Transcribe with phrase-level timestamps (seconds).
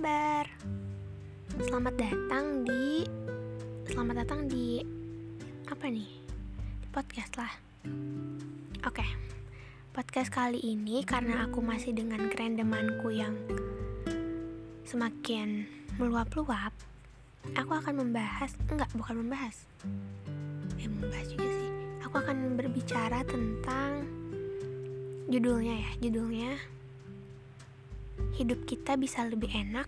[0.00, 0.48] kabar?
[1.60, 3.04] Selamat datang di
[3.84, 4.80] Selamat datang di
[5.68, 6.08] apa nih?
[6.80, 7.52] Di podcast lah.
[8.80, 9.04] Oke.
[9.04, 9.10] Okay.
[9.92, 13.36] Podcast kali ini karena aku masih dengan kerendemanku yang
[14.88, 15.68] semakin
[16.00, 16.72] meluap-luap,
[17.52, 19.68] aku akan membahas enggak, bukan membahas.
[20.80, 21.70] Eh, membahas juga sih.
[22.08, 24.08] Aku akan berbicara tentang
[25.28, 26.79] judulnya ya, judulnya
[28.40, 29.84] hidup kita bisa lebih enak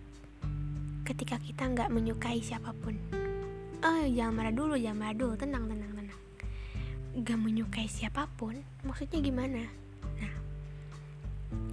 [1.09, 2.93] ketika kita nggak menyukai siapa pun.
[3.81, 6.19] Oh, jangan marah dulu, jangan marah dulu, tenang, tenang, tenang.
[7.17, 9.65] Gak menyukai siapa pun, maksudnya gimana?
[10.21, 10.33] Nah,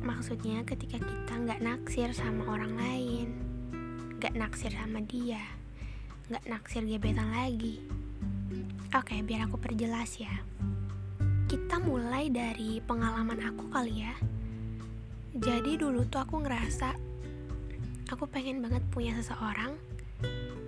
[0.01, 3.29] maksudnya ketika kita nggak naksir sama orang lain,
[4.17, 5.45] nggak naksir sama dia,
[6.33, 7.85] nggak naksir gebetan lagi.
[8.97, 10.33] Oke, biar aku perjelas ya.
[11.45, 14.17] Kita mulai dari pengalaman aku kali ya.
[15.31, 16.91] Jadi dulu tuh aku ngerasa
[18.11, 19.79] aku pengen banget punya seseorang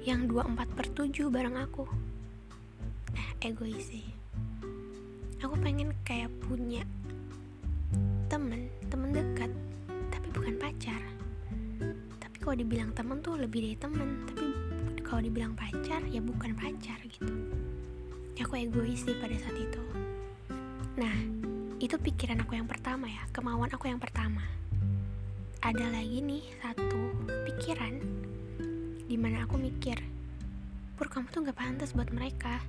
[0.07, 1.83] yang 24 per 7 bareng aku.
[3.19, 4.07] Eh egois sih.
[5.43, 6.87] Aku pengen kayak punya
[8.31, 9.51] temen temen dekat
[10.15, 11.03] tapi bukan pacar.
[12.23, 14.47] Tapi kalau dibilang temen tuh lebih dari temen tapi
[15.03, 17.35] kalau dibilang pacar ya bukan pacar gitu.
[18.39, 19.83] Aku egois sih pada saat itu.
[21.03, 21.43] Nah
[21.83, 24.47] itu pikiran aku yang pertama ya kemauan aku yang pertama.
[25.59, 27.99] Ada lagi nih satu pikiran
[29.11, 29.99] di mana aku mikir
[30.95, 32.63] pur kamu tuh gak pantas buat mereka.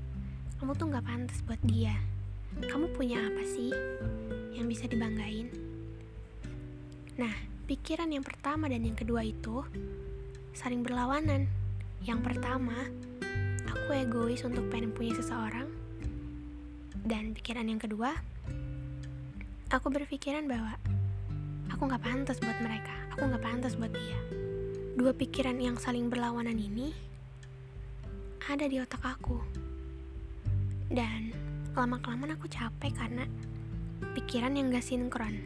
[0.57, 1.93] Kamu tuh gak pantas buat dia.
[2.57, 3.69] Kamu punya apa sih
[4.57, 5.53] yang bisa dibanggain?
[7.13, 7.37] Nah
[7.69, 9.61] pikiran yang pertama dan yang kedua itu
[10.57, 11.45] saling berlawanan.
[12.01, 12.89] Yang pertama
[13.69, 15.69] aku egois untuk pengen punya seseorang.
[17.05, 18.33] Dan pikiran yang kedua
[19.73, 20.77] aku berpikiran bahwa
[21.73, 24.43] aku gak pantas buat mereka aku gak pantas buat dia
[24.93, 26.93] Dua pikiran yang saling berlawanan ini
[28.45, 29.41] ada di otak aku.
[30.85, 31.33] Dan
[31.73, 33.25] lama-kelamaan aku capek karena
[34.13, 35.41] pikiran yang gak sinkron.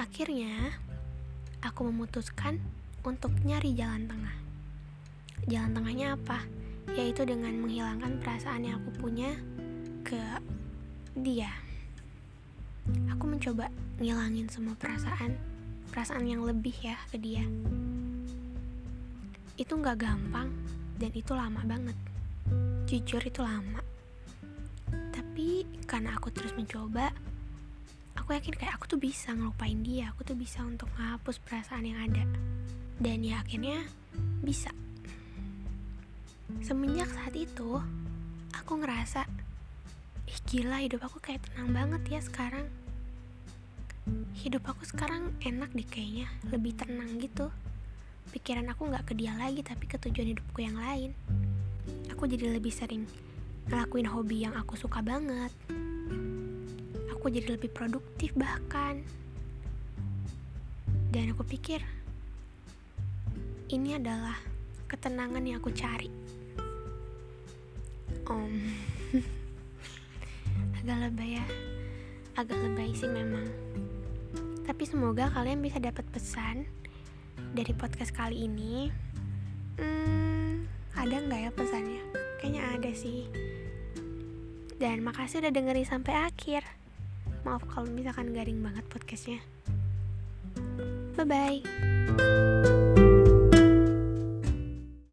[0.00, 0.80] Akhirnya,
[1.60, 2.56] aku memutuskan
[3.04, 4.36] untuk nyari jalan tengah.
[5.44, 6.40] Jalan tengahnya apa?
[6.96, 9.36] Yaitu dengan menghilangkan perasaan yang aku punya
[10.08, 10.40] ke
[11.20, 11.52] dia.
[13.16, 15.40] Aku mencoba ngilangin semua perasaan,
[15.88, 17.40] perasaan yang lebih ya ke dia.
[19.56, 20.52] Itu nggak gampang
[21.00, 21.96] dan itu lama banget.
[22.84, 23.80] Jujur itu lama.
[25.16, 27.08] Tapi karena aku terus mencoba
[28.20, 31.96] aku yakin kayak aku tuh bisa ngelupain dia aku tuh bisa untuk menghapus perasaan yang
[32.12, 32.28] ada.
[33.00, 33.80] Dan ya akhirnya
[34.44, 34.68] bisa.
[36.60, 37.80] Semenjak saat itu
[38.52, 39.24] aku ngerasa
[40.28, 42.68] ih gila hidup aku kayak tenang banget ya sekarang
[44.46, 47.50] hidup aku sekarang enak deh kayaknya lebih tenang gitu.
[48.30, 51.10] Pikiran aku nggak ke dia lagi tapi ke tujuan hidupku yang lain.
[52.14, 53.10] Aku jadi lebih sering
[53.66, 55.50] ngelakuin hobi yang aku suka banget.
[57.10, 59.02] Aku jadi lebih produktif bahkan.
[61.10, 61.82] Dan aku pikir
[63.74, 64.38] ini adalah
[64.86, 66.06] ketenangan yang aku cari.
[68.30, 68.54] Om.
[70.78, 71.46] Agak lebay ya.
[72.38, 73.65] Agak lebay sih memang
[74.76, 76.68] tapi semoga kalian bisa dapat pesan
[77.56, 78.92] dari podcast kali ini.
[79.80, 82.04] Hmm, ada nggak ya pesannya?
[82.36, 83.24] Kayaknya ada sih.
[84.76, 86.60] Dan makasih udah dengerin sampai akhir.
[87.48, 89.40] Maaf kalau misalkan garing banget podcastnya.
[91.16, 92.75] Bye bye